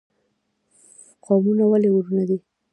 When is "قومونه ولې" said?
1.25-1.89